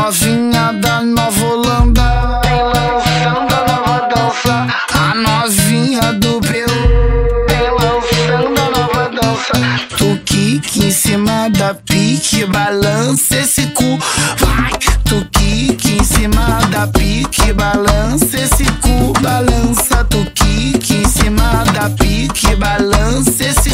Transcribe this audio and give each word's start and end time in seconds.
novinha 0.00 0.72
da 0.72 1.02
Nova 1.02 1.44
Holanda. 1.44 2.40
Tem 2.42 2.62
lançando 2.62 3.54
a 3.54 3.66
nova 3.66 4.08
dança. 4.08 4.66
A 4.94 5.14
novinha 5.14 6.12
do 6.14 6.40
Peru. 6.40 7.46
Tem 7.46 7.70
lançando 7.70 8.60
a 8.60 8.70
nova 8.78 9.10
dança. 9.10 9.52
Tu 9.98 10.18
kick 10.24 10.86
em 10.86 10.90
cima 10.90 11.48
da 11.50 11.74
pique 11.74 12.46
Balança 12.46 13.36
esse 13.36 13.66
cu. 13.68 13.98
Vai! 14.38 14.72
Tu 15.04 15.24
kick 15.32 15.96
em 15.96 16.04
cima 16.04 16.60
da 16.70 16.86
pique 16.86 17.52
Balança 17.52 18.38
esse 18.38 18.64
cu. 18.64 19.12
Balança 19.20 20.04
tu 20.04 20.24
kick 20.34 20.94
em 20.94 21.08
cima 21.08 21.64
da 21.74 21.90
pique 21.90 22.56
Balança 22.56 23.44
esse 23.44 23.69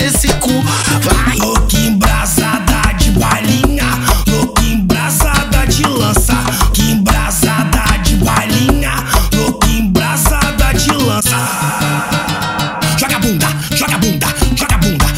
descer 0.00 0.06
esse 0.06 0.28
cu. 0.34 0.50
Vai, 1.02 1.36
embrasada 1.78 2.92
de 2.98 3.10
balinha, 3.12 3.84
louca 4.26 4.62
embrasada 4.62 5.66
de 5.66 5.82
lança, 5.82 6.34
que 6.72 6.82
embrasada 6.92 7.98
de 8.02 8.16
balinha, 8.16 8.92
louca 9.34 9.68
embrasada 9.68 10.72
de 10.74 10.90
lança. 10.92 11.36
Joga 12.98 13.18
bunda, 13.18 13.48
joga 13.74 13.98
bunda, 13.98 14.26
joga 14.56 14.78
bunda. 14.78 15.09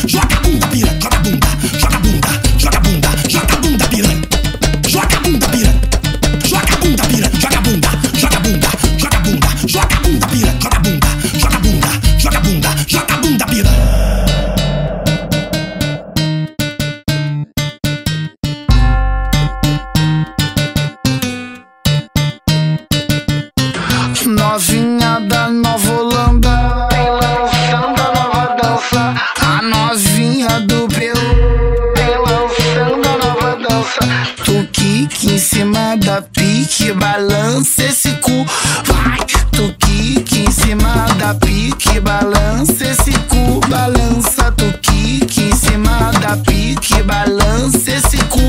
pique 35.09 35.33
em 35.33 35.39
cima 35.39 35.97
da 35.97 36.23
pique, 36.23 36.93
balança 36.93 37.85
esse 37.85 38.13
cu. 38.17 38.45
Vai, 38.85 39.19
tu 39.53 39.75
quique 39.79 40.41
em 40.41 40.51
cima 40.51 41.07
da 41.19 41.35
pique, 41.35 41.99
balança 42.01 42.85
esse 42.85 43.13
cu. 43.29 43.61
Balança, 43.69 44.53
tu 44.53 44.73
quique 44.81 45.43
em 45.43 45.57
cima 45.57 46.13
da 46.21 46.37
pique, 46.37 47.03
balança 47.03 47.91
esse 47.91 48.19
cu. 48.25 48.41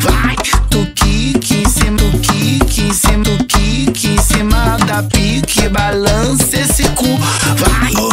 Vai, 0.00 0.36
tu 0.70 0.84
quique 0.94 1.62
em 1.62 1.68
cima 1.68 1.96
do 1.98 2.18
quique, 2.18 2.82
em 2.82 2.92
cima 2.92 3.24
do 3.24 3.44
quique, 3.44 4.08
em 4.08 4.22
cima 4.22 4.76
da 4.86 5.02
pique, 5.02 5.68
balança 5.68 6.56
esse 6.56 6.88
cu. 6.90 7.18
Vai. 7.56 8.09